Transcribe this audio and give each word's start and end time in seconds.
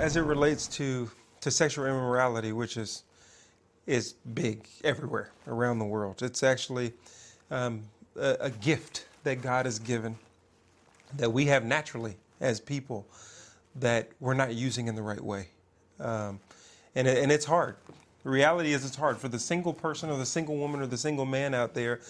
As 0.00 0.16
it 0.16 0.22
relates 0.22 0.66
to, 0.68 1.08
to 1.40 1.50
sexual 1.50 1.86
immorality, 1.86 2.52
which 2.52 2.76
is, 2.76 3.04
is 3.86 4.14
big 4.34 4.66
everywhere 4.82 5.30
around 5.46 5.78
the 5.78 5.84
world, 5.84 6.22
it's 6.22 6.42
actually 6.42 6.92
um, 7.50 7.82
a, 8.16 8.36
a 8.40 8.50
gift 8.50 9.06
that 9.22 9.40
God 9.40 9.66
has 9.66 9.78
given 9.78 10.16
that 11.16 11.32
we 11.32 11.46
have 11.46 11.64
naturally 11.64 12.16
as 12.40 12.60
people 12.60 13.06
that 13.76 14.10
we're 14.18 14.34
not 14.34 14.54
using 14.54 14.88
in 14.88 14.96
the 14.96 15.02
right 15.02 15.20
way. 15.20 15.48
Um, 16.00 16.40
and, 16.96 17.06
and 17.06 17.30
it's 17.30 17.44
hard. 17.44 17.76
The 18.24 18.30
reality 18.30 18.72
is, 18.72 18.84
it's 18.84 18.96
hard 18.96 19.18
for 19.18 19.28
the 19.28 19.38
single 19.38 19.72
person 19.72 20.10
or 20.10 20.18
the 20.18 20.26
single 20.26 20.56
woman 20.56 20.80
or 20.80 20.86
the 20.86 20.98
single 20.98 21.24
man 21.24 21.54
out 21.54 21.74
there 21.74 22.00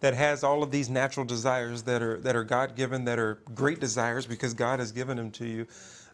that 0.00 0.14
has 0.14 0.44
all 0.44 0.62
of 0.62 0.70
these 0.70 0.88
natural 0.88 1.24
desires 1.24 1.82
that 1.84 2.02
are, 2.02 2.18
that 2.20 2.36
are 2.36 2.44
God 2.44 2.76
given, 2.76 3.04
that 3.06 3.18
are 3.18 3.40
great 3.54 3.80
desires 3.80 4.26
because 4.26 4.54
God 4.54 4.80
has 4.80 4.92
given 4.92 5.16
them 5.16 5.30
to 5.32 5.46
you. 5.46 5.66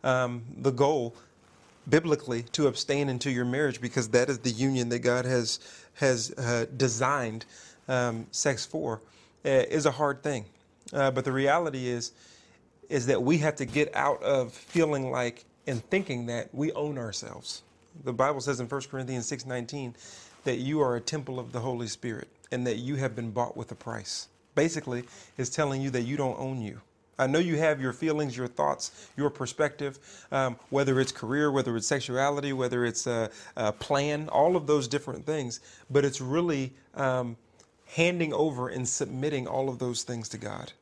Um, 0.04 0.42
the 0.56 0.70
goal 0.70 1.14
biblically 1.88 2.42
to 2.52 2.66
abstain 2.66 3.08
into 3.08 3.30
your 3.30 3.44
marriage 3.44 3.80
because 3.80 4.08
that 4.10 4.28
is 4.28 4.38
the 4.40 4.50
union 4.50 4.88
that 4.90 5.00
God 5.00 5.24
has 5.24 5.58
has 5.94 6.32
uh, 6.38 6.66
designed 6.76 7.44
um, 7.88 8.26
sex 8.30 8.64
for 8.64 9.00
uh, 9.44 9.48
is 9.48 9.86
a 9.86 9.90
hard 9.90 10.22
thing. 10.22 10.44
Uh, 10.92 11.10
but 11.10 11.24
the 11.24 11.32
reality 11.32 11.88
is 11.88 12.12
is 12.88 13.06
that 13.06 13.22
we 13.22 13.38
have 13.38 13.56
to 13.56 13.66
get 13.66 13.94
out 13.94 14.22
of 14.22 14.52
feeling 14.52 15.10
like 15.10 15.44
and 15.66 15.84
thinking 15.90 16.26
that 16.26 16.54
we 16.54 16.72
own 16.72 16.96
ourselves. 16.96 17.62
The 18.04 18.12
Bible 18.12 18.40
says 18.40 18.60
in 18.60 18.68
1 18.68 18.82
Corinthians 18.90 19.26
6:19 19.30 19.94
that 20.44 20.58
you 20.58 20.80
are 20.80 20.96
a 20.96 21.00
temple 21.00 21.38
of 21.38 21.52
the 21.52 21.60
Holy 21.60 21.88
Spirit 21.88 22.28
and 22.50 22.66
that 22.66 22.76
you 22.76 22.96
have 22.96 23.14
been 23.14 23.30
bought 23.30 23.56
with 23.56 23.70
a 23.72 23.74
price. 23.74 24.28
Basically, 24.54 25.04
it's 25.36 25.50
telling 25.50 25.82
you 25.82 25.90
that 25.90 26.02
you 26.02 26.16
don't 26.16 26.38
own 26.38 26.60
you. 26.62 26.80
I 27.18 27.26
know 27.26 27.38
you 27.38 27.56
have 27.56 27.80
your 27.80 27.92
feelings, 27.92 28.36
your 28.36 28.46
thoughts, 28.46 29.08
your 29.16 29.30
perspective, 29.30 29.98
um, 30.30 30.56
whether 30.70 31.00
it's 31.00 31.10
career, 31.10 31.50
whether 31.50 31.76
it's 31.76 31.86
sexuality, 31.86 32.52
whether 32.52 32.84
it's 32.84 33.06
a, 33.06 33.30
a, 33.56 33.72
plan, 33.72 34.28
all 34.28 34.56
of 34.56 34.66
those 34.66 34.86
different 34.86 35.26
things. 35.26 35.60
But 35.90 36.04
it's 36.04 36.20
really 36.20 36.72
um, 36.94 37.36
handing 37.86 38.32
over 38.32 38.68
and 38.68 38.88
submitting 38.88 39.46
all 39.46 39.68
of 39.68 39.78
those 39.78 40.02
things 40.04 40.28
to 40.30 40.38
God 40.38 40.72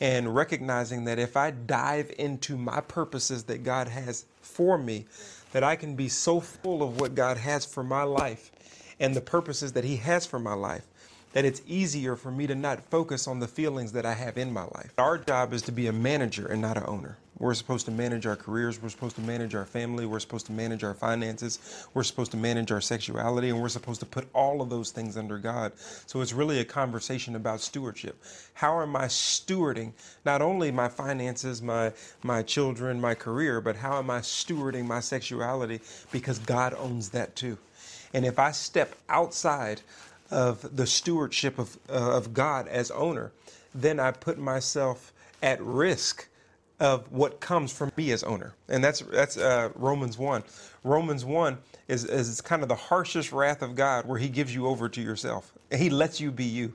and 0.00 0.32
recognizing 0.34 1.04
that 1.04 1.18
if 1.18 1.36
I 1.36 1.50
dive 1.50 2.12
into 2.18 2.56
my 2.56 2.80
purposes 2.80 3.44
that 3.44 3.64
God 3.64 3.88
has 3.88 4.26
for 4.40 4.78
me, 4.78 5.06
that 5.52 5.64
I 5.64 5.76
can 5.76 5.96
be 5.96 6.08
so 6.08 6.40
full 6.40 6.82
of 6.82 7.00
what 7.00 7.14
God 7.14 7.36
has 7.36 7.64
for 7.64 7.82
my 7.82 8.02
life 8.02 8.52
and 9.00 9.14
the 9.14 9.20
purposes 9.20 9.72
that 9.72 9.84
He 9.84 9.96
has 9.96 10.26
for 10.26 10.38
my 10.38 10.54
life 10.54 10.86
that 11.32 11.44
it's 11.44 11.62
easier 11.66 12.16
for 12.16 12.30
me 12.30 12.46
to 12.46 12.54
not 12.54 12.84
focus 12.90 13.28
on 13.28 13.40
the 13.40 13.48
feelings 13.48 13.92
that 13.92 14.06
I 14.06 14.14
have 14.14 14.38
in 14.38 14.52
my 14.52 14.64
life. 14.64 14.92
Our 14.98 15.18
job 15.18 15.52
is 15.52 15.62
to 15.62 15.72
be 15.72 15.86
a 15.86 15.92
manager 15.92 16.46
and 16.46 16.62
not 16.62 16.76
an 16.76 16.84
owner. 16.86 17.18
We're 17.38 17.54
supposed 17.54 17.86
to 17.86 17.92
manage 17.92 18.26
our 18.26 18.34
careers, 18.34 18.82
we're 18.82 18.88
supposed 18.88 19.14
to 19.14 19.22
manage 19.22 19.54
our 19.54 19.64
family, 19.64 20.06
we're 20.06 20.18
supposed 20.18 20.46
to 20.46 20.52
manage 20.52 20.82
our 20.82 20.94
finances, 20.94 21.86
we're 21.94 22.02
supposed 22.02 22.32
to 22.32 22.36
manage 22.36 22.72
our 22.72 22.80
sexuality, 22.80 23.50
and 23.50 23.60
we're 23.60 23.68
supposed 23.68 24.00
to 24.00 24.06
put 24.06 24.26
all 24.32 24.60
of 24.60 24.70
those 24.70 24.90
things 24.90 25.16
under 25.16 25.38
God. 25.38 25.72
So 26.06 26.20
it's 26.20 26.32
really 26.32 26.58
a 26.58 26.64
conversation 26.64 27.36
about 27.36 27.60
stewardship. 27.60 28.20
How 28.54 28.80
am 28.82 28.96
I 28.96 29.04
stewarding 29.04 29.92
not 30.24 30.42
only 30.42 30.72
my 30.72 30.88
finances, 30.88 31.62
my 31.62 31.92
my 32.24 32.42
children, 32.42 33.00
my 33.00 33.14
career, 33.14 33.60
but 33.60 33.76
how 33.76 33.98
am 33.98 34.10
I 34.10 34.18
stewarding 34.18 34.86
my 34.86 34.98
sexuality 34.98 35.80
because 36.10 36.40
God 36.40 36.74
owns 36.74 37.10
that 37.10 37.36
too. 37.36 37.56
And 38.14 38.24
if 38.24 38.38
I 38.38 38.50
step 38.52 38.94
outside 39.08 39.82
of 40.30 40.76
the 40.76 40.86
stewardship 40.86 41.58
of, 41.58 41.78
uh, 41.88 42.16
of 42.16 42.34
God 42.34 42.68
as 42.68 42.90
owner, 42.90 43.32
then 43.74 44.00
I 44.00 44.10
put 44.10 44.38
myself 44.38 45.12
at 45.42 45.62
risk 45.62 46.28
of 46.80 47.10
what 47.10 47.40
comes 47.40 47.72
from 47.72 47.90
me 47.96 48.12
as 48.12 48.22
owner. 48.22 48.54
And 48.68 48.84
that's, 48.84 49.00
that's 49.00 49.36
uh, 49.36 49.70
Romans 49.74 50.16
1. 50.16 50.44
Romans 50.84 51.24
1 51.24 51.58
is, 51.88 52.04
is 52.04 52.40
kind 52.40 52.62
of 52.62 52.68
the 52.68 52.76
harshest 52.76 53.32
wrath 53.32 53.62
of 53.62 53.74
God 53.74 54.06
where 54.06 54.18
he 54.18 54.28
gives 54.28 54.54
you 54.54 54.66
over 54.66 54.88
to 54.88 55.00
yourself. 55.00 55.52
He 55.72 55.90
lets 55.90 56.20
you 56.20 56.30
be 56.30 56.44
you. 56.44 56.74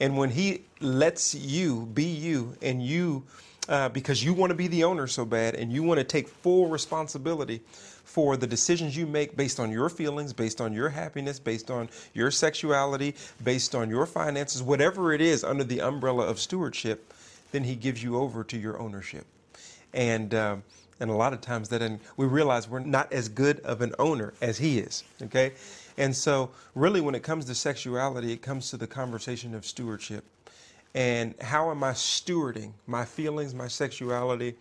And 0.00 0.16
when 0.16 0.30
he 0.30 0.62
lets 0.80 1.34
you 1.34 1.86
be 1.86 2.04
you 2.04 2.56
and 2.62 2.84
you, 2.84 3.24
uh, 3.68 3.88
because 3.88 4.24
you 4.24 4.34
want 4.34 4.50
to 4.50 4.54
be 4.54 4.66
the 4.66 4.84
owner 4.84 5.06
so 5.06 5.24
bad 5.24 5.54
and 5.54 5.72
you 5.72 5.82
want 5.82 5.98
to 5.98 6.04
take 6.04 6.28
full 6.28 6.68
responsibility 6.68 7.60
for 8.04 8.36
the 8.36 8.46
decisions 8.46 8.96
you 8.96 9.06
make 9.06 9.36
based 9.36 9.60
on 9.60 9.70
your 9.70 9.88
feelings, 9.88 10.32
based 10.32 10.60
on 10.60 10.72
your 10.72 10.88
happiness, 10.88 11.38
based 11.38 11.70
on 11.70 11.88
your 12.12 12.30
sexuality, 12.30 13.14
based 13.42 13.74
on 13.74 13.88
your 13.88 14.06
finances, 14.06 14.62
whatever 14.62 15.12
it 15.12 15.20
is 15.20 15.44
under 15.44 15.64
the 15.64 15.80
umbrella 15.80 16.26
of 16.26 16.38
stewardship, 16.38 17.14
then 17.52 17.64
he 17.64 17.76
gives 17.76 18.02
you 18.02 18.16
over 18.16 18.42
to 18.44 18.58
your 18.58 18.78
ownership. 18.78 19.26
And 19.94 20.34
uh, 20.34 20.56
and 21.00 21.10
a 21.10 21.14
lot 21.14 21.32
of 21.32 21.40
times 21.40 21.68
that 21.70 21.98
we 22.16 22.26
realize 22.26 22.68
we're 22.68 22.78
not 22.78 23.12
as 23.12 23.28
good 23.28 23.58
of 23.60 23.80
an 23.80 23.92
owner 23.98 24.34
as 24.40 24.58
he 24.58 24.78
is. 24.78 25.04
Okay, 25.22 25.52
and 25.98 26.14
so 26.14 26.50
really 26.74 27.00
when 27.00 27.14
it 27.14 27.22
comes 27.22 27.44
to 27.46 27.54
sexuality, 27.54 28.32
it 28.32 28.40
comes 28.40 28.70
to 28.70 28.76
the 28.76 28.86
conversation 28.86 29.54
of 29.54 29.66
stewardship. 29.66 30.24
And 30.94 31.34
how 31.40 31.70
am 31.70 31.82
I 31.82 31.92
stewarding 31.92 32.72
my 32.86 33.04
feelings, 33.04 33.54
my 33.54 33.68
sexuality, 33.68 34.54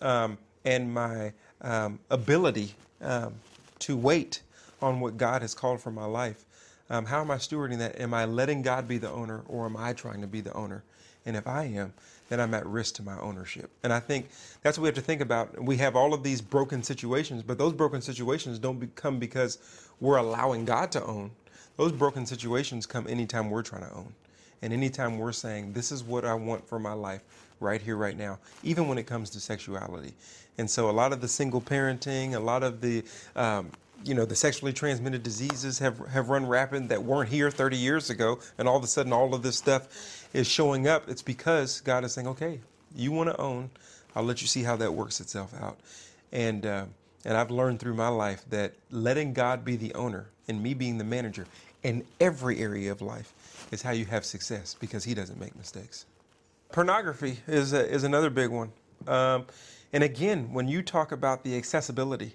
um, 0.00 0.38
and 0.64 0.92
my 0.92 1.32
um, 1.62 1.98
ability 2.10 2.74
um, 3.00 3.34
to 3.80 3.96
wait 3.96 4.42
on 4.82 5.00
what 5.00 5.16
God 5.16 5.42
has 5.42 5.54
called 5.54 5.80
for 5.80 5.90
my 5.90 6.04
life. 6.04 6.44
Um, 6.90 7.04
how 7.04 7.20
am 7.20 7.30
I 7.30 7.36
stewarding 7.36 7.78
that? 7.78 8.00
Am 8.00 8.14
I 8.14 8.24
letting 8.24 8.62
God 8.62 8.88
be 8.88 8.98
the 8.98 9.10
owner 9.10 9.42
or 9.48 9.66
am 9.66 9.76
I 9.76 9.92
trying 9.92 10.20
to 10.20 10.26
be 10.26 10.40
the 10.40 10.52
owner? 10.54 10.82
And 11.26 11.36
if 11.36 11.46
I 11.46 11.64
am, 11.64 11.92
then 12.28 12.40
I'm 12.40 12.54
at 12.54 12.66
risk 12.66 12.94
to 12.96 13.02
my 13.02 13.18
ownership. 13.20 13.70
And 13.82 13.92
I 13.92 14.00
think 14.00 14.28
that's 14.62 14.78
what 14.78 14.82
we 14.84 14.88
have 14.88 14.94
to 14.94 15.00
think 15.02 15.20
about. 15.20 15.62
We 15.62 15.76
have 15.78 15.96
all 15.96 16.14
of 16.14 16.22
these 16.22 16.40
broken 16.40 16.82
situations, 16.82 17.42
but 17.42 17.58
those 17.58 17.72
broken 17.72 18.00
situations 18.00 18.58
don't 18.58 18.94
come 18.94 19.18
because 19.18 19.58
we're 20.00 20.16
allowing 20.16 20.64
God 20.64 20.90
to 20.92 21.04
own. 21.04 21.30
Those 21.76 21.92
broken 21.92 22.24
situations 22.24 22.86
come 22.86 23.06
anytime 23.08 23.50
we're 23.50 23.62
trying 23.62 23.82
to 23.82 23.92
own. 23.92 24.12
And 24.62 24.72
anytime 24.72 25.18
we're 25.18 25.32
saying, 25.32 25.72
this 25.72 25.92
is 25.92 26.02
what 26.02 26.24
I 26.24 26.34
want 26.34 26.68
for 26.68 26.78
my 26.78 26.92
life 26.92 27.22
right 27.60 27.80
here, 27.80 27.96
right 27.96 28.16
now, 28.16 28.38
even 28.62 28.88
when 28.88 28.98
it 28.98 29.06
comes 29.06 29.30
to 29.30 29.40
sexuality. 29.40 30.14
And 30.58 30.68
so 30.70 30.90
a 30.90 30.92
lot 30.92 31.12
of 31.12 31.20
the 31.20 31.28
single 31.28 31.60
parenting, 31.60 32.34
a 32.34 32.40
lot 32.40 32.62
of 32.62 32.80
the, 32.80 33.04
um, 33.36 33.70
you 34.04 34.14
know, 34.14 34.24
the 34.24 34.36
sexually 34.36 34.72
transmitted 34.72 35.22
diseases 35.22 35.78
have, 35.78 35.98
have 36.08 36.28
run 36.28 36.46
rapid 36.46 36.88
that 36.88 37.02
weren't 37.02 37.30
here 37.30 37.50
30 37.50 37.76
years 37.76 38.10
ago. 38.10 38.38
And 38.58 38.68
all 38.68 38.76
of 38.76 38.84
a 38.84 38.88
sudden, 38.88 39.12
all 39.12 39.34
of 39.34 39.42
this 39.42 39.56
stuff 39.56 40.28
is 40.32 40.46
showing 40.46 40.88
up. 40.88 41.08
It's 41.08 41.22
because 41.22 41.80
God 41.80 42.04
is 42.04 42.12
saying, 42.12 42.26
okay, 42.28 42.60
you 42.94 43.12
want 43.12 43.30
to 43.30 43.40
own, 43.40 43.70
I'll 44.14 44.24
let 44.24 44.40
you 44.40 44.48
see 44.48 44.62
how 44.62 44.76
that 44.76 44.92
works 44.92 45.20
itself 45.20 45.54
out. 45.60 45.78
And, 46.32 46.66
uh, 46.66 46.86
and 47.24 47.36
I've 47.36 47.50
learned 47.50 47.80
through 47.80 47.94
my 47.94 48.08
life 48.08 48.44
that 48.50 48.74
letting 48.90 49.32
God 49.32 49.64
be 49.64 49.76
the 49.76 49.94
owner 49.94 50.28
and 50.46 50.62
me 50.62 50.74
being 50.74 50.98
the 50.98 51.04
manager 51.04 51.46
in 51.82 52.04
every 52.20 52.60
area 52.60 52.90
of 52.90 53.00
life 53.00 53.32
is 53.70 53.82
how 53.82 53.90
you 53.90 54.04
have 54.06 54.24
success 54.24 54.76
because 54.78 55.04
He 55.04 55.14
doesn't 55.14 55.38
make 55.38 55.56
mistakes. 55.56 56.06
Pornography 56.72 57.38
is, 57.46 57.72
a, 57.72 57.88
is 57.88 58.04
another 58.04 58.30
big 58.30 58.50
one. 58.50 58.72
Um, 59.06 59.46
and 59.92 60.04
again, 60.04 60.52
when 60.52 60.68
you 60.68 60.82
talk 60.82 61.12
about 61.12 61.44
the 61.44 61.56
accessibility 61.56 62.32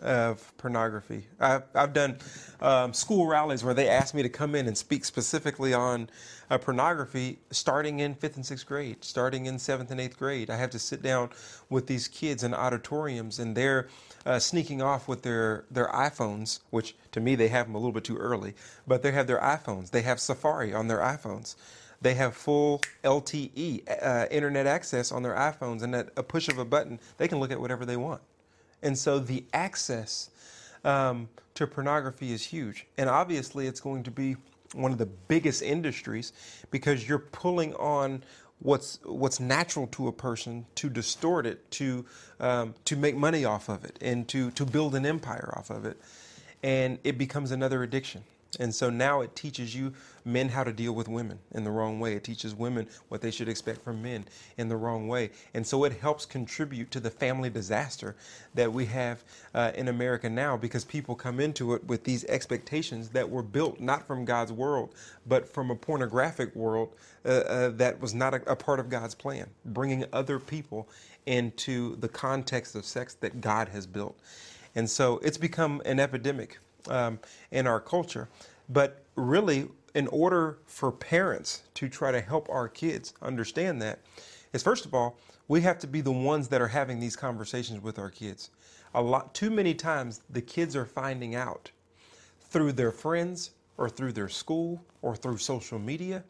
of 0.00 0.56
pornography, 0.58 1.26
I've, 1.40 1.62
I've 1.74 1.92
done 1.92 2.18
um, 2.60 2.92
school 2.92 3.26
rallies 3.26 3.64
where 3.64 3.74
they 3.74 3.88
ask 3.88 4.14
me 4.14 4.22
to 4.22 4.28
come 4.28 4.54
in 4.54 4.66
and 4.66 4.76
speak 4.76 5.04
specifically 5.04 5.74
on 5.74 6.08
uh, 6.50 6.58
pornography 6.58 7.38
starting 7.50 8.00
in 8.00 8.14
fifth 8.14 8.36
and 8.36 8.46
sixth 8.46 8.66
grade, 8.66 9.04
starting 9.04 9.46
in 9.46 9.58
seventh 9.58 9.90
and 9.90 10.00
eighth 10.00 10.18
grade. 10.18 10.50
I 10.50 10.56
have 10.56 10.70
to 10.70 10.78
sit 10.78 11.02
down 11.02 11.30
with 11.70 11.86
these 11.86 12.08
kids 12.08 12.44
in 12.44 12.54
auditoriums 12.54 13.38
and 13.38 13.56
they're 13.56 13.88
uh, 14.24 14.38
sneaking 14.38 14.82
off 14.82 15.08
with 15.08 15.22
their, 15.22 15.64
their 15.70 15.88
iPhones, 15.88 16.60
which 16.70 16.94
to 17.12 17.20
me 17.20 17.34
they 17.34 17.48
have 17.48 17.66
them 17.66 17.74
a 17.74 17.78
little 17.78 17.92
bit 17.92 18.04
too 18.04 18.16
early, 18.16 18.54
but 18.86 19.02
they 19.02 19.12
have 19.12 19.26
their 19.26 19.40
iPhones. 19.40 19.90
They 19.90 20.02
have 20.02 20.20
Safari 20.20 20.74
on 20.74 20.88
their 20.88 20.98
iPhones. 20.98 21.56
They 22.00 22.14
have 22.14 22.36
full 22.36 22.82
LTE 23.04 24.02
uh, 24.02 24.26
internet 24.30 24.66
access 24.66 25.10
on 25.10 25.22
their 25.22 25.34
iPhones, 25.34 25.82
and 25.82 25.94
at 25.94 26.10
a 26.16 26.22
push 26.22 26.48
of 26.48 26.58
a 26.58 26.64
button, 26.64 27.00
they 27.16 27.26
can 27.26 27.40
look 27.40 27.50
at 27.50 27.60
whatever 27.60 27.86
they 27.86 27.96
want. 27.96 28.20
And 28.82 28.96
so 28.96 29.18
the 29.18 29.44
access 29.52 30.30
um, 30.84 31.28
to 31.54 31.66
pornography 31.66 32.32
is 32.32 32.44
huge. 32.44 32.86
And 32.98 33.08
obviously, 33.08 33.66
it's 33.66 33.80
going 33.80 34.02
to 34.04 34.10
be 34.10 34.36
one 34.74 34.92
of 34.92 34.98
the 34.98 35.06
biggest 35.06 35.62
industries 35.62 36.32
because 36.70 37.08
you're 37.08 37.18
pulling 37.18 37.74
on 37.74 38.22
what's 38.60 38.98
what's 39.04 39.38
natural 39.38 39.86
to 39.88 40.08
a 40.08 40.12
person 40.12 40.64
to 40.74 40.88
distort 40.88 41.46
it 41.46 41.70
to 41.70 42.04
um, 42.40 42.74
to 42.84 42.96
make 42.96 43.16
money 43.16 43.44
off 43.44 43.68
of 43.68 43.84
it 43.84 43.98
and 44.00 44.26
to 44.28 44.50
to 44.52 44.64
build 44.64 44.94
an 44.94 45.04
empire 45.04 45.52
off 45.56 45.70
of 45.70 45.84
it 45.84 46.00
and 46.62 46.98
it 47.04 47.18
becomes 47.18 47.50
another 47.50 47.82
addiction 47.82 48.24
And 48.58 48.74
so 48.74 48.90
now 48.90 49.20
it 49.20 49.36
teaches 49.36 49.74
you 49.74 49.92
men 50.24 50.48
how 50.48 50.64
to 50.64 50.72
deal 50.72 50.92
with 50.92 51.08
women 51.08 51.38
in 51.52 51.64
the 51.64 51.70
wrong 51.70 52.00
way. 52.00 52.14
It 52.14 52.24
teaches 52.24 52.54
women 52.54 52.88
what 53.08 53.20
they 53.20 53.30
should 53.30 53.48
expect 53.48 53.82
from 53.82 54.02
men 54.02 54.24
in 54.56 54.68
the 54.68 54.76
wrong 54.76 55.08
way. 55.08 55.30
And 55.54 55.66
so 55.66 55.84
it 55.84 55.92
helps 55.92 56.26
contribute 56.26 56.90
to 56.90 57.00
the 57.00 57.10
family 57.10 57.50
disaster 57.50 58.16
that 58.54 58.72
we 58.72 58.86
have 58.86 59.22
uh, 59.54 59.72
in 59.74 59.88
America 59.88 60.28
now 60.28 60.56
because 60.56 60.84
people 60.84 61.14
come 61.14 61.40
into 61.40 61.74
it 61.74 61.84
with 61.84 62.04
these 62.04 62.24
expectations 62.24 63.10
that 63.10 63.28
were 63.28 63.42
built 63.42 63.80
not 63.80 64.06
from 64.06 64.24
God's 64.24 64.52
world, 64.52 64.94
but 65.26 65.48
from 65.48 65.70
a 65.70 65.76
pornographic 65.76 66.54
world 66.56 66.94
uh, 67.24 67.28
uh, 67.28 67.68
that 67.70 68.00
was 68.00 68.14
not 68.14 68.34
a, 68.34 68.50
a 68.50 68.56
part 68.56 68.80
of 68.80 68.88
God's 68.88 69.14
plan, 69.14 69.46
bringing 69.64 70.04
other 70.12 70.38
people 70.38 70.88
into 71.26 71.96
the 71.96 72.08
context 72.08 72.74
of 72.74 72.84
sex 72.84 73.14
that 73.14 73.40
God 73.40 73.68
has 73.68 73.86
built. 73.86 74.18
And 74.74 74.88
so 74.88 75.18
it's 75.18 75.38
become 75.38 75.80
an 75.84 75.98
epidemic 75.98 76.58
um, 76.88 77.18
in 77.50 77.66
our 77.66 77.80
culture. 77.80 78.28
But 78.68 79.04
really, 79.14 79.68
in 79.94 80.06
order 80.08 80.58
for 80.66 80.92
parents 80.92 81.62
to 81.74 81.88
try 81.88 82.12
to 82.12 82.20
help 82.20 82.48
our 82.50 82.68
kids 82.68 83.14
understand 83.22 83.80
that, 83.82 84.00
is 84.52 84.62
first 84.62 84.84
of 84.84 84.94
all, 84.94 85.18
we 85.48 85.60
have 85.60 85.78
to 85.78 85.86
be 85.86 86.00
the 86.00 86.12
ones 86.12 86.48
that 86.48 86.60
are 86.60 86.68
having 86.68 86.98
these 86.98 87.16
conversations 87.16 87.82
with 87.82 87.98
our 87.98 88.10
kids. 88.10 88.50
A 88.94 89.02
lot 89.02 89.34
too 89.34 89.50
many 89.50 89.74
times 89.74 90.22
the 90.30 90.42
kids 90.42 90.74
are 90.74 90.86
finding 90.86 91.34
out 91.34 91.70
through 92.40 92.72
their 92.72 92.92
friends 92.92 93.50
or 93.76 93.88
through 93.88 94.12
their 94.12 94.28
school 94.28 94.82
or 95.02 95.14
through 95.14 95.38
social 95.38 95.78
media. 95.78 96.24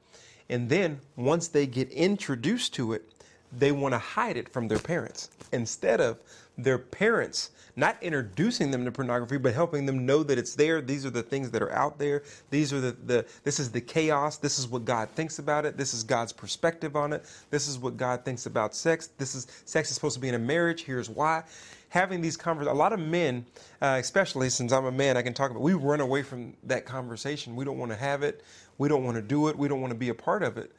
And 0.49 0.69
then 0.69 1.01
once 1.17 1.49
they 1.49 1.67
get 1.67 1.91
introduced 1.91 2.75
to 2.75 2.93
it, 2.93 3.11
they 3.59 3.73
want 3.73 3.93
to 3.95 3.99
hide 3.99 4.37
it 4.37 4.49
from 4.49 4.69
their 4.69 4.79
parents. 4.79 5.31
Instead 5.53 6.01
of 6.01 6.19
their 6.59 6.79
parents 6.79 7.51
not 7.79 8.03
introducing 8.03 8.71
them 8.71 8.85
to 8.85 8.91
pornography 8.91 9.37
but 9.37 9.53
helping 9.53 9.85
them 9.85 10.07
know 10.07 10.23
that 10.23 10.39
it's 10.39 10.55
there 10.55 10.81
these 10.81 11.05
are 11.05 11.11
the 11.11 11.23
things 11.23 11.51
that 11.51 11.63
are 11.63 11.73
out 11.73 11.99
there 11.99 12.23
these 12.51 12.73
are 12.73 12.81
the, 12.81 12.93
the 13.05 13.27
this 13.45 13.61
is 13.61 13.71
the 13.71 13.81
chaos 13.81 14.39
this 14.39 14.59
is 14.59 14.67
what 14.67 14.85
god 14.85 15.09
thinks 15.11 15.39
about 15.39 15.67
it 15.67 15.77
this 15.77 15.93
is 15.93 16.03
god's 16.03 16.33
perspective 16.33 16.97
on 16.97 17.13
it 17.13 17.25
this 17.51 17.69
is 17.69 17.79
what 17.79 17.97
god 17.99 18.25
thinks 18.25 18.47
about 18.47 18.75
sex 18.75 19.11
this 19.19 19.35
is 19.35 19.47
sex 19.67 19.91
is 19.91 19.95
supposed 19.95 20.15
to 20.15 20.21
be 20.21 20.29
in 20.29 20.35
a 20.35 20.39
marriage 20.39 20.85
here's 20.85 21.11
why. 21.11 21.43
Having 21.91 22.21
these 22.21 22.37
conversations 22.37 22.75
a 22.75 22.79
lot 22.79 22.93
of 22.93 23.01
men 23.01 23.45
uh, 23.83 23.99
especially 24.01 24.49
since 24.49 24.73
i'm 24.73 24.87
a 24.87 24.93
man 24.93 25.17
i 25.17 25.23
can 25.23 25.35
talk 25.35 25.51
about 25.51 25.63
we 25.63 25.75
run 25.75 26.01
away 26.01 26.23
from 26.23 26.55
that 26.65 26.87
conversation. 26.87 27.55
We 27.55 27.65
don't 27.65 27.79
want 27.79 27.93
to 27.93 27.97
have 27.97 28.23
it. 28.23 28.43
We 28.79 28.89
don't 28.89 29.05
want 29.05 29.17
to 29.17 29.23
do 29.23 29.49
it. 29.49 29.57
We 29.57 29.69
don't 29.69 29.81
want 29.81 29.93
to 29.93 29.99
be 29.99 30.09
a 30.09 30.15
part 30.15 30.43
of 30.43 30.57
it 30.57 30.73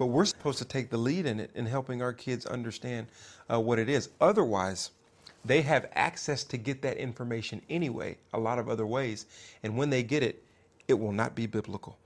but 0.00 0.06
we're 0.06 0.24
supposed 0.24 0.58
to 0.58 0.64
take 0.64 0.90
the 0.90 0.96
lead 0.96 1.26
in 1.26 1.38
it 1.38 1.52
in 1.54 1.66
helping 1.66 2.02
our 2.02 2.12
kids 2.12 2.46
understand 2.46 3.06
uh, 3.52 3.60
what 3.60 3.78
it 3.78 3.88
is 3.88 4.08
otherwise 4.20 4.90
they 5.44 5.62
have 5.62 5.88
access 5.94 6.44
to 6.44 6.56
get 6.56 6.82
that 6.82 6.96
information 6.98 7.62
anyway, 7.70 8.16
a 8.32 8.38
lot 8.38 8.58
of 8.58 8.68
other 8.68 8.86
ways. 8.86 9.26
And 9.62 9.76
when 9.76 9.90
they 9.90 10.02
get 10.02 10.22
it, 10.22 10.42
it 10.88 10.94
will 10.94 11.12
not 11.12 11.34
be 11.34 11.46
biblical. 11.46 11.96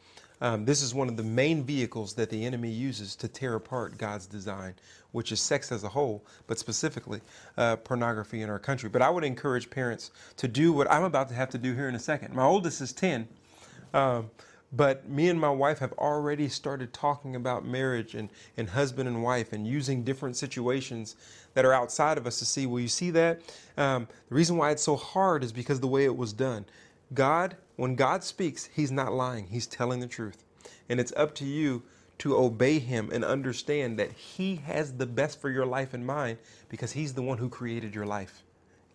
Um, 0.40 0.64
this 0.64 0.82
is 0.82 0.94
one 0.94 1.08
of 1.08 1.16
the 1.16 1.22
main 1.22 1.64
vehicles 1.64 2.14
that 2.14 2.28
the 2.28 2.44
enemy 2.44 2.70
uses 2.70 3.16
to 3.16 3.28
tear 3.28 3.54
apart 3.54 3.96
God's 3.96 4.26
design, 4.26 4.74
which 5.12 5.32
is 5.32 5.40
sex 5.40 5.72
as 5.72 5.84
a 5.84 5.88
whole, 5.88 6.24
but 6.46 6.58
specifically 6.58 7.20
uh, 7.56 7.76
pornography 7.76 8.42
in 8.42 8.50
our 8.50 8.58
country. 8.58 8.88
But 8.88 9.00
I 9.00 9.10
would 9.10 9.24
encourage 9.24 9.70
parents 9.70 10.10
to 10.36 10.48
do 10.48 10.72
what 10.72 10.90
I'm 10.90 11.04
about 11.04 11.28
to 11.28 11.34
have 11.34 11.50
to 11.50 11.58
do 11.58 11.74
here 11.74 11.88
in 11.88 11.94
a 11.94 12.00
second. 12.00 12.34
My 12.34 12.44
oldest 12.44 12.80
is 12.80 12.92
10. 12.92 13.26
Um, 13.94 14.30
but 14.72 15.08
me 15.08 15.28
and 15.28 15.40
my 15.40 15.50
wife 15.50 15.78
have 15.78 15.92
already 15.92 16.48
started 16.48 16.92
talking 16.92 17.36
about 17.36 17.64
marriage 17.64 18.14
and, 18.14 18.28
and 18.56 18.70
husband 18.70 19.08
and 19.08 19.22
wife 19.22 19.52
and 19.52 19.66
using 19.66 20.02
different 20.02 20.36
situations 20.36 21.16
that 21.54 21.64
are 21.64 21.72
outside 21.72 22.18
of 22.18 22.26
us 22.26 22.38
to 22.40 22.44
see, 22.44 22.66
will 22.66 22.80
you 22.80 22.88
see 22.88 23.10
that? 23.10 23.40
Um, 23.76 24.08
the 24.28 24.34
reason 24.34 24.56
why 24.56 24.70
it's 24.70 24.82
so 24.82 24.96
hard 24.96 25.44
is 25.44 25.52
because 25.52 25.80
the 25.80 25.86
way 25.86 26.04
it 26.04 26.16
was 26.16 26.32
done. 26.32 26.64
God, 27.12 27.56
when 27.76 27.94
God 27.94 28.24
speaks, 28.24 28.68
He's 28.74 28.90
not 28.90 29.12
lying, 29.12 29.46
He's 29.46 29.66
telling 29.66 30.00
the 30.00 30.06
truth. 30.06 30.42
And 30.88 30.98
it's 30.98 31.12
up 31.16 31.34
to 31.36 31.44
you 31.44 31.82
to 32.18 32.36
obey 32.36 32.78
Him 32.78 33.10
and 33.12 33.24
understand 33.24 33.98
that 33.98 34.12
He 34.12 34.56
has 34.56 34.94
the 34.94 35.06
best 35.06 35.40
for 35.40 35.50
your 35.50 35.66
life 35.66 35.94
in 35.94 36.04
mind 36.04 36.38
because 36.68 36.92
He's 36.92 37.14
the 37.14 37.22
one 37.22 37.38
who 37.38 37.48
created 37.48 37.94
your 37.94 38.06
life 38.06 38.42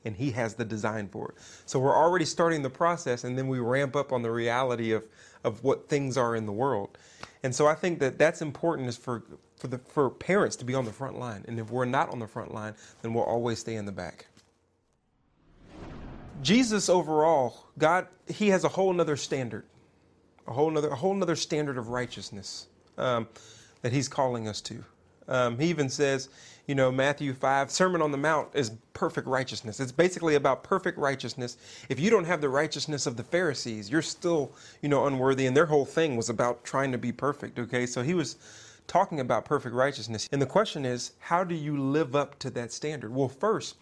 and 0.06 0.16
He 0.16 0.32
has 0.32 0.56
the 0.56 0.66
design 0.66 1.08
for 1.10 1.30
it. 1.30 1.36
So 1.66 1.80
we're 1.80 1.96
already 1.96 2.26
starting 2.26 2.62
the 2.62 2.70
process 2.70 3.24
and 3.24 3.38
then 3.38 3.48
we 3.48 3.60
ramp 3.60 3.96
up 3.96 4.12
on 4.12 4.22
the 4.22 4.32
reality 4.32 4.92
of 4.92 5.06
of 5.44 5.64
what 5.64 5.88
things 5.88 6.18
are 6.18 6.36
in 6.36 6.46
the 6.46 6.52
world. 6.52 6.98
And 7.44 7.56
so 7.56 7.68
I 7.68 7.76
think 7.76 8.00
that 8.00 8.18
that's 8.18 8.42
important 8.42 8.90
is 8.90 8.98
for 8.98 9.24
for 9.58 9.68
the 9.68 9.78
for 9.78 10.10
parents 10.10 10.56
to 10.58 10.66
be 10.66 10.74
on 10.74 10.86
the 10.86 10.92
front 10.92 11.18
line. 11.18 11.46
And 11.48 11.60
if 11.60 11.72
we're 11.72 11.86
not 11.86 12.10
on 12.12 12.20
the 12.20 12.28
front 12.28 12.54
line, 12.54 12.74
then 13.02 13.14
we'll 13.14 13.24
always 13.24 13.60
stay 13.60 13.76
in 13.76 13.86
the 13.86 13.92
back. 13.92 14.28
Jesus 16.42 16.88
overall, 16.88 17.66
God, 17.78 18.08
he 18.28 18.50
has 18.50 18.64
a 18.64 18.70
whole 18.70 18.94
nother 18.94 19.18
standard, 19.18 19.66
a 20.48 20.54
whole 20.54 20.72
nother, 20.72 20.90
a 20.90 20.96
whole 20.96 21.14
nother 21.14 21.36
standard 21.36 21.78
of 21.78 21.90
righteousness 21.90 22.68
um, 22.98 23.28
that 23.82 23.92
he's 23.92 24.08
calling 24.08 24.48
us 24.48 24.62
to. 24.62 24.84
Um, 25.30 25.58
he 25.58 25.68
even 25.68 25.90
says, 25.90 26.30
you 26.68 26.76
know, 26.76 26.92
Matthew 26.92 27.34
5, 27.34 27.72
Sermon 27.72 28.02
on 28.02 28.12
the 28.12 28.18
Mount 28.18 28.50
is 28.54 28.72
perfect 28.94 29.28
righteousness. 29.28 29.80
It's 29.80 29.92
basically 29.92 30.36
about 30.36 30.64
perfect 30.64 30.98
righteousness. 30.98 31.58
If 31.90 32.00
you 32.00 32.10
don't 32.10 32.26
have 32.26 32.42
the 32.42 32.50
righteousness 32.50 33.08
of 33.08 33.18
the 33.18 33.24
Pharisees, 33.24 33.90
you're 33.90 34.02
still, 34.02 34.52
you 34.82 34.90
know, 34.90 35.08
unworthy. 35.08 35.48
And 35.48 35.56
their 35.56 35.66
whole 35.66 35.86
thing 35.86 36.16
was 36.16 36.30
about 36.30 36.64
trying 36.64 36.92
to 36.92 36.98
be 36.98 37.12
perfect, 37.12 37.58
okay? 37.58 37.86
So 37.86 38.04
he 38.04 38.14
was 38.14 38.38
talking 38.86 39.20
about 39.20 39.46
perfect 39.46 39.74
righteousness. 39.74 40.28
And 40.32 40.42
the 40.42 40.46
question 40.46 40.86
is, 40.86 41.14
how 41.20 41.44
do 41.44 41.56
you 41.56 41.80
live 41.80 42.16
up 42.16 42.38
to 42.40 42.50
that 42.52 42.72
standard? 42.72 43.14
Well, 43.16 43.30
first, 43.30 43.76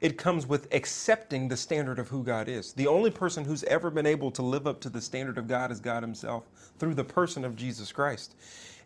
it 0.00 0.16
comes 0.16 0.46
with 0.46 0.72
accepting 0.72 1.48
the 1.48 1.56
standard 1.56 1.98
of 1.98 2.08
who 2.08 2.22
God 2.22 2.48
is. 2.48 2.72
The 2.72 2.86
only 2.86 3.10
person 3.10 3.44
who's 3.44 3.64
ever 3.64 3.90
been 3.90 4.06
able 4.06 4.30
to 4.32 4.42
live 4.42 4.66
up 4.66 4.80
to 4.82 4.90
the 4.90 5.00
standard 5.00 5.38
of 5.38 5.48
God 5.48 5.72
is 5.72 5.80
God 5.80 6.02
Himself 6.02 6.44
through 6.78 6.94
the 6.94 7.04
person 7.04 7.44
of 7.44 7.56
Jesus 7.56 7.90
Christ. 7.90 8.36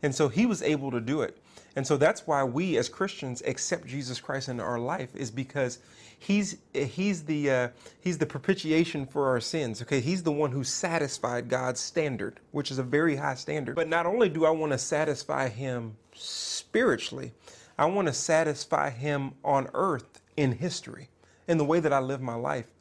And 0.03 0.15
so 0.15 0.29
He 0.29 0.47
was 0.47 0.63
able 0.63 0.91
to 0.91 1.01
do 1.01 1.23
it. 1.23 1.39
And 1.75 1.87
so 1.87 1.97
that's 1.97 2.27
why 2.27 2.45
we 2.45 2.77
as 2.77 2.89
Christians 2.89 3.43
accept 3.47 3.87
Jesus 3.87 4.21
Christ 4.21 4.49
into 4.49 4.63
our 4.63 4.79
life 4.79 5.15
is 5.17 5.31
because 5.31 5.79
he's 6.19 6.59
he's 6.73 7.25
the 7.25 7.51
uh, 7.51 7.69
he's 8.01 8.19
the 8.19 8.27
propitiation 8.27 9.07
for 9.07 9.29
our 9.29 9.41
sins. 9.41 9.81
Okay, 9.81 10.01
he's 10.01 10.23
the 10.23 10.33
one 10.33 10.53
who 10.53 10.65
satisfied 10.65 11.49
God's 11.49 11.81
standard, 11.81 12.41
which 12.51 12.71
is 12.71 12.79
a 12.79 12.83
very 12.83 13.17
high 13.17 13.37
standard. 13.37 13.75
But 13.75 13.89
not 13.89 14.07
only 14.07 14.29
do 14.29 14.45
I 14.45 14.51
want 14.51 14.73
to 14.73 14.79
satisfy 14.79 15.49
him 15.49 15.97
spiritually, 16.15 17.33
I 17.79 17.87
want 17.87 18.09
to 18.09 18.15
satisfy 18.15 18.91
him 18.91 19.33
on 19.43 19.69
earth 19.73 20.21
in 20.37 20.53
history, 20.53 21.09
in 21.49 21.57
the 21.57 21.65
way 21.65 21.81
that 21.81 21.93
I 21.93 22.01
live 22.01 22.21
my 22.21 22.35
life. 22.35 22.73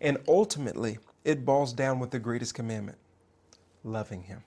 And 0.00 0.16
ultimately, 0.26 0.98
it 1.24 1.44
boils 1.44 1.74
down 1.74 1.98
with 1.98 2.10
the 2.10 2.18
greatest 2.18 2.54
commandment, 2.54 2.96
loving 3.84 4.22
him 4.22 4.44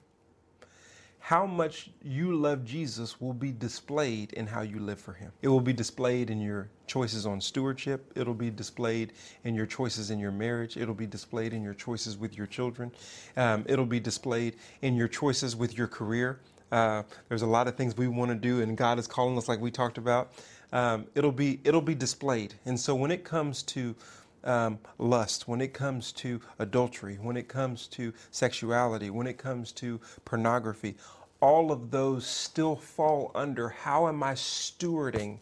how 1.24 1.46
much 1.46 1.90
you 2.04 2.36
love 2.36 2.66
Jesus 2.66 3.22
will 3.22 3.34
be 3.34 3.54
displayed 3.54 4.34
in 4.34 4.46
how 4.46 4.62
you 4.62 4.78
live 4.78 5.00
for 5.00 5.14
Him. 5.14 5.32
It 5.42 5.48
will 5.48 5.62
be 5.62 5.72
displayed 5.72 6.30
in 6.30 6.42
your 6.42 6.68
choices 6.86 7.26
on 7.26 7.40
stewardship. 7.40 8.12
It'll 8.14 8.34
be 8.34 8.50
displayed 8.50 9.14
in 9.46 9.56
your 9.56 9.66
choices 9.66 10.12
in 10.12 10.20
your 10.20 10.34
marriage. 10.34 10.76
It'll 10.76 10.94
be 10.94 11.08
displayed 11.08 11.54
in 11.54 11.64
your 11.64 11.76
choices 11.76 12.18
with 12.18 12.38
your 12.38 12.46
children. 12.46 12.92
Um, 13.38 13.64
it'll 13.70 13.86
be 13.86 14.02
displayed 14.02 14.58
in 14.82 14.98
your 14.98 15.08
choices 15.08 15.56
with 15.56 15.78
your 15.78 15.88
career. 15.88 16.42
Uh, 16.74 17.04
there's 17.30 17.42
a 17.42 17.48
lot 17.48 17.70
of 17.70 17.78
things 17.78 17.96
we 17.96 18.10
want 18.10 18.30
to 18.30 18.36
do, 18.36 18.62
and 18.62 18.76
God 18.76 19.00
is 19.00 19.08
calling 19.08 19.38
us, 19.38 19.48
like 19.48 19.62
we 19.62 19.72
talked 19.72 19.98
about. 19.98 20.34
Um, 20.74 21.06
it'll 21.16 21.32
be 21.32 21.62
it'll 21.64 21.82
be 21.82 21.96
displayed. 21.96 22.56
And 22.66 22.78
so 22.78 22.96
when 22.96 23.12
it 23.12 23.24
comes 23.24 23.64
to 23.64 23.96
um, 24.44 24.80
lust, 24.98 25.48
when 25.48 25.62
it 25.62 25.74
comes 25.74 26.12
to 26.14 26.42
adultery, 26.60 27.18
when 27.22 27.38
it 27.38 27.48
comes 27.48 27.88
to 27.88 28.14
sexuality, 28.32 29.10
when 29.10 29.28
it 29.28 29.38
comes 29.38 29.72
to 29.74 30.00
pornography, 30.26 30.96
all 31.40 31.72
of 31.72 31.92
those 31.92 32.26
still 32.26 32.76
fall 32.76 33.32
under 33.36 33.70
how 33.70 34.08
am 34.08 34.24
I 34.24 34.34
stewarding 34.34 35.40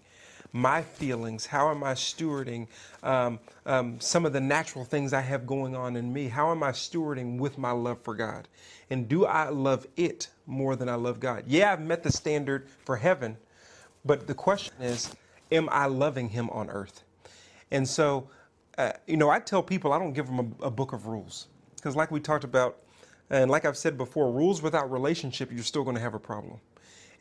my 0.53 0.81
feelings? 0.81 1.45
How 1.45 1.69
am 1.69 1.83
I 1.83 1.93
stewarding 1.93 2.67
um, 3.03 3.39
um, 3.65 3.99
some 3.99 4.25
of 4.25 4.33
the 4.33 4.41
natural 4.41 4.83
things 4.83 5.13
I 5.13 5.21
have 5.21 5.47
going 5.47 5.75
on 5.75 5.95
in 5.95 6.11
me? 6.11 6.27
How 6.27 6.51
am 6.51 6.63
I 6.63 6.71
stewarding 6.71 7.37
with 7.37 7.57
my 7.57 7.71
love 7.71 8.01
for 8.01 8.15
God? 8.15 8.47
And 8.89 9.07
do 9.07 9.25
I 9.25 9.49
love 9.49 9.87
it 9.95 10.29
more 10.45 10.75
than 10.75 10.89
I 10.89 10.95
love 10.95 11.19
God? 11.19 11.45
Yeah, 11.47 11.71
I've 11.71 11.81
met 11.81 12.03
the 12.03 12.11
standard 12.11 12.67
for 12.85 12.97
heaven, 12.97 13.37
but 14.03 14.27
the 14.27 14.33
question 14.33 14.81
is, 14.81 15.15
am 15.51 15.69
I 15.71 15.85
loving 15.85 16.29
Him 16.29 16.49
on 16.49 16.69
earth? 16.69 17.03
And 17.69 17.87
so 17.87 18.27
uh, 18.77 18.91
you 19.07 19.17
know, 19.17 19.29
I 19.29 19.39
tell 19.39 19.61
people 19.61 19.93
I 19.93 19.99
don't 19.99 20.13
give 20.13 20.27
them 20.27 20.55
a, 20.61 20.67
a 20.67 20.71
book 20.71 20.93
of 20.93 21.07
rules 21.07 21.47
because, 21.75 21.95
like 21.95 22.11
we 22.11 22.19
talked 22.19 22.43
about, 22.43 22.77
and 23.29 23.49
like 23.49 23.65
I've 23.65 23.77
said 23.77 23.97
before, 23.97 24.31
rules 24.31 24.61
without 24.61 24.91
relationship, 24.91 25.51
you're 25.51 25.63
still 25.63 25.83
going 25.83 25.95
to 25.95 26.01
have 26.01 26.13
a 26.13 26.19
problem. 26.19 26.59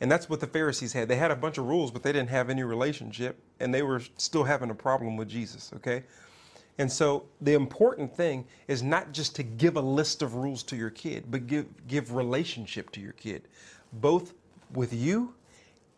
And 0.01 0.11
that's 0.11 0.29
what 0.29 0.39
the 0.39 0.47
Pharisees 0.47 0.93
had. 0.93 1.07
They 1.07 1.15
had 1.15 1.29
a 1.29 1.35
bunch 1.35 1.59
of 1.59 1.65
rules, 1.65 1.91
but 1.91 2.01
they 2.01 2.11
didn't 2.11 2.29
have 2.29 2.49
any 2.49 2.63
relationship, 2.63 3.37
and 3.59 3.73
they 3.73 3.83
were 3.83 4.01
still 4.17 4.43
having 4.43 4.71
a 4.71 4.75
problem 4.75 5.15
with 5.15 5.29
Jesus, 5.29 5.71
okay? 5.75 6.03
And 6.79 6.91
so 6.91 7.25
the 7.39 7.53
important 7.53 8.15
thing 8.15 8.45
is 8.67 8.81
not 8.81 9.11
just 9.11 9.35
to 9.35 9.43
give 9.43 9.75
a 9.77 9.81
list 9.81 10.23
of 10.23 10.33
rules 10.33 10.63
to 10.63 10.75
your 10.75 10.89
kid, 10.89 11.25
but 11.29 11.45
give, 11.45 11.67
give 11.87 12.13
relationship 12.13 12.89
to 12.91 12.99
your 12.99 13.11
kid, 13.11 13.47
both 13.93 14.33
with 14.73 14.91
you 14.91 15.35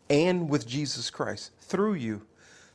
and 0.10 0.50
with 0.50 0.68
Jesus 0.68 1.10
Christ, 1.10 1.52
through 1.62 1.94
you 1.94 2.24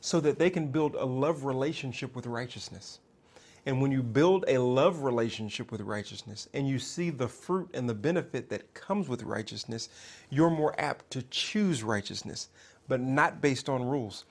so 0.01 0.19
that 0.19 0.39
they 0.39 0.49
can 0.49 0.67
build 0.67 0.95
a 0.95 1.05
love 1.05 1.45
relationship 1.45 2.15
with 2.15 2.25
righteousness. 2.25 2.99
And 3.65 3.81
when 3.81 3.91
you 3.91 4.01
build 4.01 4.45
a 4.47 4.57
love 4.57 5.03
relationship 5.03 5.71
with 5.71 5.81
righteousness 5.81 6.47
and 6.53 6.67
you 6.67 6.79
see 6.79 7.09
the 7.09 7.27
fruit 7.27 7.69
and 7.73 7.87
the 7.87 7.93
benefit 7.93 8.49
that 8.49 8.73
comes 8.73 9.09
with 9.09 9.23
righteousness, 9.23 9.89
you're 10.29 10.49
more 10.49 10.73
apt 10.79 11.11
to 11.11 11.21
choose 11.23 11.83
righteousness, 11.83 12.49
but 12.87 13.01
not 13.01 13.41
based 13.41 13.69
on 13.69 13.83
rules. 13.83 14.25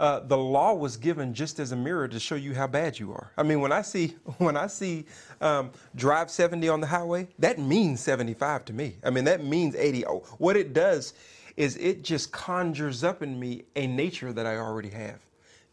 Uh, 0.00 0.20
the 0.20 0.36
law 0.36 0.72
was 0.72 0.96
given 0.96 1.34
just 1.34 1.60
as 1.60 1.72
a 1.72 1.76
mirror 1.76 2.08
to 2.08 2.18
show 2.18 2.34
you 2.34 2.54
how 2.54 2.66
bad 2.66 2.98
you 2.98 3.12
are. 3.12 3.30
I 3.36 3.42
mean, 3.42 3.60
when 3.60 3.70
I 3.70 3.82
see 3.82 4.16
when 4.38 4.56
I 4.56 4.66
see 4.66 5.04
um, 5.42 5.70
drive 5.94 6.30
70 6.30 6.68
on 6.70 6.80
the 6.80 6.86
highway, 6.86 7.28
that 7.38 7.58
means 7.58 8.00
75 8.00 8.64
to 8.64 8.72
me. 8.72 8.96
I 9.04 9.10
mean, 9.10 9.24
that 9.24 9.44
means 9.44 9.76
80. 9.76 10.06
Oh, 10.06 10.22
what 10.38 10.56
it 10.56 10.72
does 10.72 11.12
is 11.56 11.76
it 11.76 12.02
just 12.02 12.32
conjures 12.32 13.04
up 13.04 13.22
in 13.22 13.38
me 13.38 13.64
a 13.76 13.86
nature 13.86 14.32
that 14.32 14.46
I 14.46 14.56
already 14.56 14.90
have, 14.90 15.20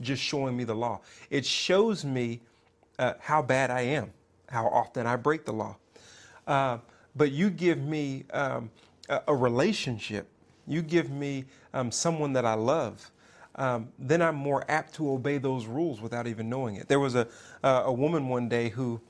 just 0.01 0.21
showing 0.21 0.55
me 0.55 0.63
the 0.63 0.75
law. 0.75 1.01
It 1.29 1.45
shows 1.45 2.03
me 2.05 2.41
uh, 2.99 3.13
how 3.19 3.41
bad 3.41 3.71
I 3.71 3.81
am, 3.81 4.11
how 4.49 4.67
often 4.67 5.05
I 5.05 5.15
break 5.15 5.45
the 5.45 5.53
law. 5.53 5.77
Uh, 6.45 6.79
but 7.15 7.31
you 7.31 7.49
give 7.49 7.79
me 7.79 8.25
um, 8.31 8.69
a, 9.09 9.21
a, 9.27 9.35
relationship, 9.35 10.27
you 10.65 10.81
give 10.81 11.09
me 11.09 11.45
um, 11.73 11.91
someone 11.91 12.33
that 12.33 12.45
I 12.45 12.53
love. 12.53 13.11
Um, 13.55 13.89
then 13.97 14.21
I'm 14.21 14.35
more 14.35 14.63
apt 14.69 14.93
to 14.95 15.11
obey 15.11 15.39
those 15.39 15.65
rules 15.65 15.99
without 15.99 16.27
even 16.27 16.47
knowing 16.47 16.75
it. 16.75 16.87
There 16.87 16.99
was 16.99 17.15
a, 17.15 17.27
uh, 17.63 17.83
a 17.85 17.93
woman 17.93 18.29
one 18.29 18.47
day 18.47 18.69
who 18.69 19.01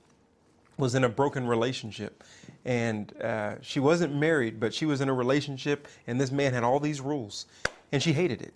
was 0.77 0.95
in 0.95 1.03
a 1.03 1.09
broken 1.09 1.47
relationship 1.47 2.23
and 2.67 3.13
uh, 3.21 3.55
she 3.61 3.79
wasn't 3.79 4.13
married, 4.13 4.59
but 4.59 4.73
she 4.73 4.85
was 4.85 4.99
in 4.99 5.07
a 5.07 5.13
relationship, 5.13 5.87
and 6.05 6.19
this 6.19 6.31
man 6.31 6.53
had 6.53 6.65
all 6.65 6.81
these 6.81 6.99
rules, 6.99 7.45
and 7.93 8.03
she 8.03 8.11
hated 8.11 8.41
it. 8.41 8.53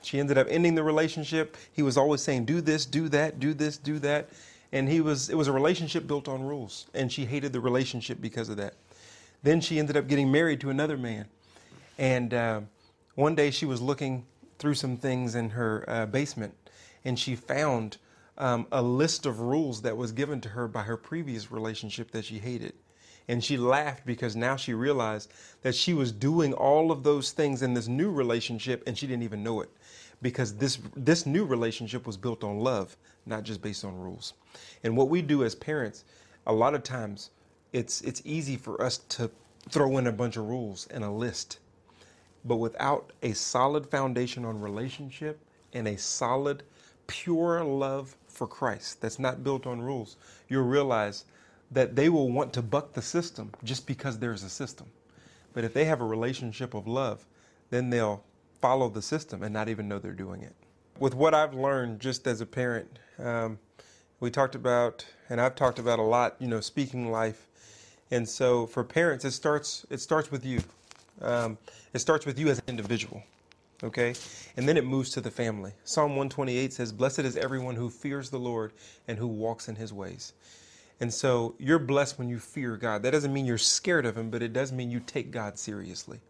She 0.00 0.20
ended 0.20 0.38
up 0.38 0.46
ending 0.48 0.76
the 0.76 0.84
relationship. 0.84 1.56
He 1.72 1.82
was 1.82 1.96
always 1.96 2.22
saying, 2.22 2.44
"Do 2.44 2.60
this, 2.60 2.86
do 2.86 3.08
that, 3.08 3.40
do 3.40 3.52
this, 3.52 3.76
do 3.76 3.98
that," 3.98 4.28
and 4.70 4.88
he 4.88 5.00
was. 5.00 5.28
It 5.28 5.34
was 5.34 5.48
a 5.48 5.52
relationship 5.52 6.06
built 6.06 6.28
on 6.28 6.44
rules, 6.44 6.86
and 6.94 7.12
she 7.12 7.24
hated 7.24 7.52
the 7.52 7.58
relationship 7.58 8.20
because 8.20 8.48
of 8.48 8.56
that. 8.58 8.74
Then 9.42 9.60
she 9.60 9.80
ended 9.80 9.96
up 9.96 10.06
getting 10.06 10.30
married 10.30 10.60
to 10.60 10.70
another 10.70 10.96
man, 10.96 11.26
and 11.98 12.32
uh, 12.32 12.60
one 13.16 13.34
day 13.34 13.50
she 13.50 13.66
was 13.66 13.82
looking 13.82 14.24
through 14.60 14.74
some 14.74 14.96
things 14.96 15.34
in 15.34 15.50
her 15.50 15.84
uh, 15.88 16.06
basement, 16.06 16.54
and 17.04 17.18
she 17.18 17.34
found 17.34 17.96
um, 18.36 18.68
a 18.70 18.82
list 18.82 19.26
of 19.26 19.40
rules 19.40 19.82
that 19.82 19.96
was 19.96 20.12
given 20.12 20.40
to 20.42 20.50
her 20.50 20.68
by 20.68 20.82
her 20.82 20.96
previous 20.96 21.50
relationship 21.50 22.12
that 22.12 22.24
she 22.24 22.38
hated. 22.38 22.72
And 23.28 23.44
she 23.44 23.58
laughed 23.58 24.06
because 24.06 24.34
now 24.34 24.56
she 24.56 24.72
realized 24.72 25.30
that 25.62 25.74
she 25.74 25.92
was 25.92 26.12
doing 26.12 26.54
all 26.54 26.90
of 26.90 27.02
those 27.02 27.30
things 27.30 27.62
in 27.62 27.74
this 27.74 27.86
new 27.86 28.10
relationship 28.10 28.82
and 28.86 28.96
she 28.96 29.06
didn't 29.06 29.22
even 29.22 29.42
know 29.42 29.60
it 29.60 29.70
because 30.22 30.54
this 30.54 30.78
this 30.96 31.26
new 31.26 31.44
relationship 31.44 32.06
was 32.06 32.16
built 32.16 32.42
on 32.42 32.58
love, 32.58 32.96
not 33.26 33.44
just 33.44 33.62
based 33.62 33.84
on 33.84 33.98
rules. 33.98 34.34
And 34.82 34.96
what 34.96 35.08
we 35.08 35.22
do 35.22 35.44
as 35.44 35.54
parents, 35.54 36.04
a 36.46 36.52
lot 36.52 36.74
of 36.74 36.82
times 36.82 37.30
it's 37.72 38.00
it's 38.00 38.22
easy 38.24 38.56
for 38.56 38.82
us 38.82 38.98
to 38.98 39.30
throw 39.68 39.98
in 39.98 40.06
a 40.06 40.12
bunch 40.12 40.36
of 40.36 40.48
rules 40.48 40.88
and 40.90 41.04
a 41.04 41.10
list. 41.10 41.58
But 42.44 42.56
without 42.56 43.12
a 43.22 43.32
solid 43.32 43.86
foundation 43.86 44.44
on 44.44 44.60
relationship 44.60 45.38
and 45.72 45.86
a 45.86 45.98
solid 45.98 46.62
pure 47.06 47.62
love 47.64 48.16
for 48.26 48.46
Christ 48.46 49.00
that's 49.00 49.18
not 49.18 49.44
built 49.44 49.66
on 49.66 49.80
rules, 49.80 50.16
you'll 50.48 50.64
realize 50.64 51.24
that 51.70 51.96
they 51.96 52.08
will 52.08 52.30
want 52.30 52.52
to 52.54 52.62
buck 52.62 52.92
the 52.94 53.02
system 53.02 53.52
just 53.64 53.86
because 53.86 54.18
there's 54.18 54.42
a 54.42 54.48
system. 54.48 54.86
But 55.52 55.64
if 55.64 55.74
they 55.74 55.84
have 55.84 56.00
a 56.00 56.06
relationship 56.06 56.74
of 56.74 56.86
love, 56.86 57.26
then 57.70 57.90
they'll 57.90 58.24
follow 58.60 58.88
the 58.88 59.02
system 59.02 59.42
and 59.42 59.52
not 59.52 59.68
even 59.68 59.88
know 59.88 59.98
they're 59.98 60.12
doing 60.12 60.42
it. 60.42 60.54
With 60.98 61.14
what 61.14 61.34
I've 61.34 61.54
learned 61.54 62.00
just 62.00 62.26
as 62.26 62.40
a 62.40 62.46
parent, 62.46 62.98
um, 63.18 63.58
we 64.20 64.30
talked 64.30 64.54
about, 64.54 65.06
and 65.30 65.40
I've 65.40 65.54
talked 65.54 65.78
about 65.78 65.98
a 65.98 66.02
lot, 66.02 66.36
you 66.38 66.48
know, 66.48 66.60
speaking 66.60 67.10
life. 67.10 67.46
And 68.10 68.28
so 68.28 68.66
for 68.66 68.82
parents, 68.82 69.24
it 69.24 69.32
starts 69.32 69.86
it 69.90 70.00
starts 70.00 70.30
with 70.30 70.44
you. 70.44 70.62
Um, 71.20 71.58
it 71.92 71.98
starts 71.98 72.26
with 72.26 72.38
you 72.38 72.48
as 72.48 72.58
an 72.58 72.64
individual, 72.68 73.22
okay, 73.82 74.14
and 74.56 74.68
then 74.68 74.76
it 74.76 74.84
moves 74.84 75.10
to 75.10 75.20
the 75.20 75.30
family. 75.30 75.72
Psalm 75.84 76.10
128 76.12 76.72
says, 76.72 76.90
"Blessed 76.90 77.20
is 77.20 77.36
everyone 77.36 77.74
who 77.74 77.90
fears 77.90 78.30
the 78.30 78.38
Lord 78.38 78.72
and 79.06 79.18
who 79.18 79.26
walks 79.26 79.68
in 79.68 79.76
His 79.76 79.92
ways." 79.92 80.32
And 81.00 81.12
so 81.12 81.54
you're 81.58 81.78
blessed 81.78 82.18
when 82.18 82.28
you 82.28 82.38
fear 82.38 82.76
God. 82.76 83.02
That 83.02 83.12
doesn't 83.12 83.32
mean 83.32 83.46
you're 83.46 83.58
scared 83.58 84.06
of 84.06 84.16
Him, 84.16 84.30
but 84.30 84.42
it 84.42 84.52
does 84.52 84.72
mean 84.72 84.90
you 84.90 85.00
take 85.00 85.30
God 85.30 85.58
seriously. 85.58 86.20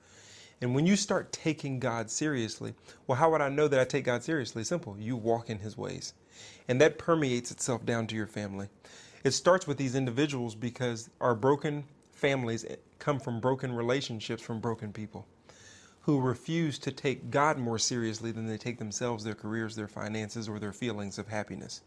And 0.61 0.75
when 0.75 0.87
you 0.87 0.97
start 0.97 1.33
taking 1.33 1.79
God 1.79 2.11
seriously, 2.11 2.75
well, 3.07 3.17
how 3.17 3.31
would 3.31 3.41
I 3.41 3.49
know 3.49 3.69
that 3.69 3.81
I 3.81 3.85
take 3.85 4.05
God 4.05 4.23
seriously? 4.25 4.65
Simple. 4.65 4.97
You 4.99 5.17
walk 5.17 5.49
in 5.51 5.61
His 5.61 5.77
ways. 5.77 6.15
And 6.67 6.81
that 6.81 6.99
permeates 6.99 7.51
itself 7.51 7.87
down 7.87 8.07
to 8.09 8.17
your 8.17 8.27
family. 8.27 8.69
It 9.25 9.31
starts 9.31 9.67
with 9.67 9.79
these 9.79 9.95
individuals 9.95 10.55
because 10.55 11.11
our 11.21 11.35
broken 11.35 11.85
families 12.13 12.67
come 12.99 13.21
from 13.21 13.41
broken 13.41 13.73
relationships 13.73 14.43
from 14.43 14.61
broken 14.61 14.93
people 14.93 15.27
who 16.03 16.21
refuse 16.21 16.79
to 16.79 16.91
take 16.91 17.31
God 17.31 17.59
more 17.59 17.79
seriously 17.79 18.33
than 18.33 18.47
they 18.47 18.57
take 18.57 18.79
themselves, 18.79 19.25
their 19.25 19.35
careers, 19.35 19.77
their 19.77 19.89
finances, 19.89 20.49
or 20.49 20.59
their 20.59 20.73
feelings 20.73 21.19
of 21.19 21.29
happiness. 21.29 21.83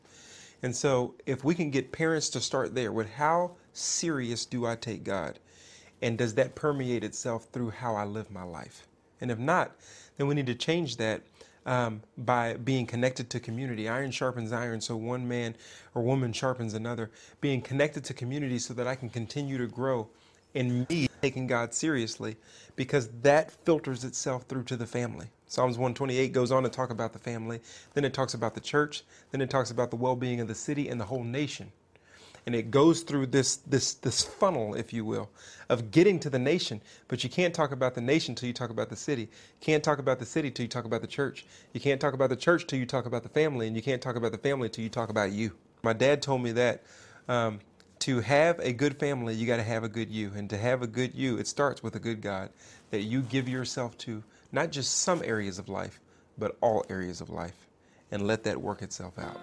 And 0.64 0.76
so, 0.76 1.16
if 1.26 1.44
we 1.44 1.56
can 1.56 1.72
get 1.72 1.92
parents 1.92 2.30
to 2.30 2.40
start 2.40 2.76
there 2.76 2.92
with 2.92 3.14
how 3.14 3.52
serious 3.74 4.46
do 4.46 4.66
I 4.66 4.76
take 4.76 5.04
God? 5.04 5.40
And 6.02 6.18
does 6.18 6.36
that 6.36 6.56
permeate 6.56 7.04
itself 7.04 7.48
through 7.52 7.72
how 7.72 7.96
I 7.96 8.06
live 8.06 8.32
my 8.32 8.44
life? 8.44 8.88
And 9.20 9.32
if 9.32 9.38
not, 9.38 9.76
then 10.18 10.28
we 10.28 10.36
need 10.36 10.48
to 10.48 10.56
change 10.56 10.98
that 10.98 11.22
um, 11.66 12.02
by 12.18 12.56
being 12.56 12.88
connected 12.88 13.30
to 13.32 13.40
community. 13.40 13.88
Iron 13.88 14.12
sharpens 14.12 14.52
iron, 14.52 14.82
so 14.82 14.96
one 14.98 15.28
man 15.28 15.56
or 15.94 16.02
woman 16.02 16.34
sharpens 16.34 16.74
another. 16.74 17.12
Being 17.40 17.62
connected 17.62 18.04
to 18.06 18.14
community 18.14 18.58
so 18.58 18.74
that 18.74 18.88
I 18.88 18.96
can 18.96 19.10
continue 19.10 19.58
to 19.58 19.68
grow 19.68 20.10
in 20.54 20.86
me 20.90 21.08
taking 21.22 21.48
God 21.48 21.74
seriously 21.74 22.36
because 22.76 23.10
that 23.22 23.52
filters 23.66 24.04
itself 24.04 24.44
through 24.44 24.64
to 24.64 24.76
the 24.76 24.88
family. 24.88 25.28
Psalms 25.48 25.78
128 25.78 26.32
goes 26.32 26.52
on 26.52 26.64
to 26.64 26.70
talk 26.70 26.90
about 26.90 27.14
the 27.14 27.20
family, 27.20 27.60
then 27.94 28.06
it 28.06 28.14
talks 28.14 28.34
about 28.34 28.56
the 28.56 28.62
church, 28.62 29.04
then 29.32 29.42
it 29.42 29.50
talks 29.50 29.70
about 29.70 29.90
the 29.90 29.98
well-being 29.98 30.40
of 30.40 30.48
the 30.48 30.56
city 30.56 30.88
and 30.88 31.00
the 31.00 31.06
whole 31.06 31.24
nation. 31.24 31.72
And 32.46 32.56
it 32.56 32.72
goes 32.72 33.02
through 33.02 33.28
this 33.28 33.58
this 33.58 33.94
this 33.94 34.24
funnel, 34.24 34.74
if 34.74 34.92
you 34.92 35.06
will, 35.06 35.30
of 35.70 35.92
getting 35.92 36.20
to 36.22 36.30
the 36.30 36.40
nation. 36.40 36.82
But 37.08 37.24
you 37.24 37.30
can't 37.30 37.54
talk 37.54 37.72
about 37.72 37.94
the 37.94 38.02
nation 38.02 38.34
till 38.34 38.48
you 38.48 38.54
talk 38.54 38.72
about 38.72 38.90
the 38.90 38.96
city. 38.96 39.24
You 39.24 39.30
can't 39.60 39.84
talk 39.84 40.00
about 40.00 40.18
the 40.18 40.26
city 40.26 40.50
till 40.50 40.64
you 40.64 40.70
talk 40.70 40.86
about 40.86 41.02
the 41.02 41.08
church. 41.08 41.46
You 41.74 41.80
can't 41.80 42.02
talk 42.02 42.16
about 42.16 42.32
the 42.32 42.36
church 42.36 42.66
till 42.66 42.80
you 42.80 42.88
talk 42.88 43.06
about 43.06 43.22
the 43.22 43.30
family, 43.30 43.68
and 43.68 43.76
you 43.76 43.84
can't 43.84 44.02
talk 44.02 44.16
about 44.16 44.32
the 44.32 44.40
family 44.40 44.70
till 44.70 44.84
you 44.84 44.90
talk 44.90 45.10
about 45.10 45.32
you. 45.34 45.52
My 45.84 45.94
dad 45.94 46.24
told 46.24 46.42
me 46.42 46.52
that 46.54 46.82
um, 47.28 47.60
to 48.02 48.20
have 48.20 48.60
a 48.60 48.74
good 48.74 49.00
family, 49.00 49.34
you 49.36 49.46
got 49.46 49.58
to 49.58 49.64
have 49.64 49.84
a 49.84 49.90
good 49.90 50.10
you. 50.10 50.32
And 50.36 50.50
to 50.50 50.58
have 50.58 50.82
a 50.82 50.88
good 50.88 51.14
you, 51.14 51.38
it 51.38 51.48
starts 51.48 51.84
with 51.84 51.96
a 51.96 52.00
good 52.00 52.22
God 52.22 52.50
that 52.90 53.02
you 53.02 53.22
give 53.22 53.48
yourself 53.48 53.98
to, 54.00 54.24
not 54.52 54.72
just 54.72 55.02
some 55.02 55.22
areas 55.24 55.60
of 55.60 55.70
life, 55.70 56.00
but 56.38 56.58
all 56.62 56.84
areas 56.90 57.22
of 57.22 57.30
life. 57.30 57.68
And 58.12 58.28
let 58.28 58.44
that 58.44 58.60
work 58.60 58.82
itself 58.82 59.18
out. 59.20 59.40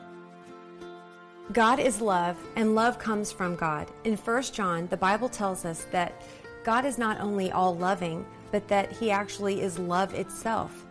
God 1.53 1.79
is 1.79 2.03
love, 2.03 2.37
and 2.57 2.75
love 2.75 2.99
comes 2.99 3.33
from 3.33 3.57
God. 3.57 3.91
In 4.05 4.17
1 4.17 4.43
John, 4.43 4.87
the 4.89 4.97
Bible 4.99 5.31
tells 5.31 5.65
us 5.65 5.87
that 5.93 6.13
God 6.63 6.85
is 6.85 6.99
not 6.99 7.21
only 7.21 7.51
all 7.51 7.75
loving, 7.75 8.27
but 8.51 8.69
that 8.69 8.93
He 8.93 9.11
actually 9.11 9.63
is 9.63 9.79
love 9.79 10.13
itself. 10.13 10.85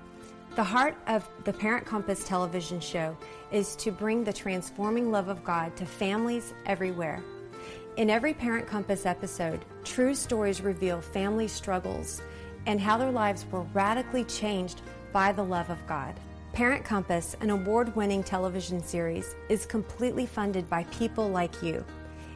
The 0.56 0.64
heart 0.64 0.96
of 1.06 1.30
the 1.44 1.54
Parent 1.54 1.86
Compass 1.86 2.24
television 2.24 2.80
show 2.80 3.16
is 3.52 3.76
to 3.76 3.92
bring 3.92 4.24
the 4.24 4.34
transforming 4.34 5.12
love 5.12 5.28
of 5.28 5.44
God 5.44 5.76
to 5.78 5.86
families 5.86 6.56
everywhere. 6.66 7.22
In 7.98 8.12
every 8.12 8.36
Parent 8.36 8.68
Compass 8.68 9.08
episode, 9.08 9.66
true 9.84 10.14
stories 10.14 10.62
reveal 10.62 11.02
family 11.02 11.48
struggles 11.48 12.22
and 12.68 12.80
how 12.80 12.96
their 12.96 13.10
lives 13.10 13.44
were 13.50 13.64
radically 13.74 14.24
changed 14.26 14.82
by 15.12 15.32
the 15.32 15.44
love 15.44 15.72
of 15.72 15.88
God. 15.88 16.14
Parent 16.54 16.86
Compass, 16.86 17.36
an 17.42 17.50
award 17.50 17.96
winning 17.96 18.24
television 18.24 18.84
series, 18.84 19.36
is 19.50 19.66
completely 19.66 20.28
funded 20.28 20.70
by 20.70 20.84
people 20.86 21.28
like 21.28 21.64
you. 21.64 21.84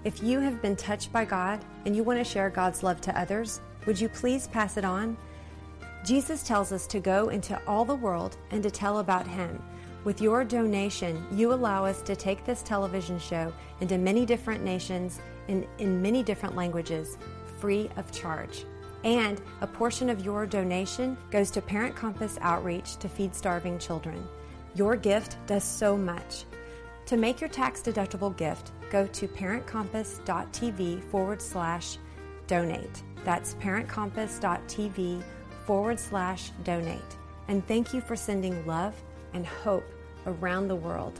If 0.03 0.24
you 0.24 0.39
have 0.39 0.63
been 0.63 0.75
touched 0.75 1.13
by 1.13 1.25
God 1.25 1.63
and 1.86 1.96
you 1.96 2.01
want 2.01 2.18
to 2.18 2.25
share 2.25 2.50
God's 2.50 2.82
love 2.82 3.00
to 3.01 3.20
others, 3.20 3.62
would 3.86 4.01
you 4.01 4.10
please 4.10 4.48
pass 4.48 4.77
it 4.77 4.84
on? 4.84 5.15
Jesus 6.03 6.41
tells 6.41 6.72
us 6.72 6.88
to 6.88 7.00
go 7.00 7.30
into 7.30 7.62
all 7.68 7.86
the 7.86 7.94
world 7.94 8.36
and 8.50 8.63
to 8.63 8.72
tell 8.72 8.98
about 8.98 9.27
Him. 9.27 9.62
With 10.06 10.20
your 10.20 10.44
donation, 10.44 11.24
you 11.32 11.53
allow 11.53 11.86
us 11.86 12.01
to 12.01 12.15
take 12.15 12.44
this 12.44 12.63
television 12.63 13.20
show 13.20 13.53
into 13.82 14.00
many 14.00 14.25
different 14.25 14.63
nations 14.63 15.22
in, 15.48 15.67
in 15.77 16.01
many 16.01 16.24
different 16.24 16.55
languages 16.55 17.17
free 17.60 17.89
of 17.98 18.12
charge. 18.12 18.65
And 19.03 19.41
a 19.62 19.67
portion 19.67 20.10
of 20.10 20.24
your 20.24 20.45
donation 20.45 21.17
goes 21.31 21.50
to 21.51 21.62
Parent 21.62 21.95
Compass 21.95 22.38
Outreach 22.41 22.98
to 22.98 23.10
feed 23.10 23.33
starving 23.33 23.79
children. 23.79 24.27
Your 24.75 24.95
gift 24.95 25.38
does 25.48 25.63
so 25.63 25.98
much. 25.98 26.45
To 27.07 27.17
make 27.17 27.41
your 27.41 27.50
tax 27.50 27.81
deductible 27.81 28.36
gift, 28.38 28.71
go 28.89 29.07
to 29.07 29.27
parentcompass.tv 29.27 31.03
forward 31.05 31.41
slash 31.41 31.98
donate. 32.48 33.03
That's 33.25 33.55
parentcompass.tv 33.55 35.24
forward 35.65 36.00
slash 36.00 36.51
donate. 36.63 37.01
And 37.48 37.65
thank 37.67 37.93
you 37.93 38.01
for 38.01 38.15
sending 38.15 38.65
love 38.65 38.95
and 39.33 39.45
hope 39.45 39.89
around 40.25 40.67
the 40.67 40.75
world. 40.75 41.19